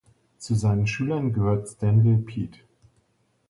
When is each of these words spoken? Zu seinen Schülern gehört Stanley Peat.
Zu 0.39 0.55
seinen 0.55 0.87
Schülern 0.87 1.31
gehört 1.31 1.67
Stanley 1.67 2.17
Peat. 2.17 2.63